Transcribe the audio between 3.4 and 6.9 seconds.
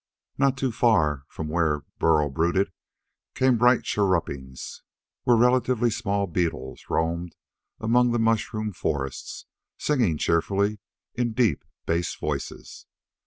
bright chirrupings where relatively small beetles